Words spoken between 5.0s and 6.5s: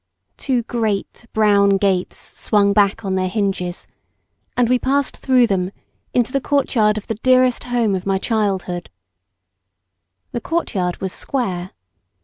through them into the